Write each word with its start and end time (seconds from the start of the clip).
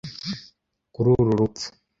Kuri 0.93 1.07
uru 1.17 1.31
rupfu 1.39 1.67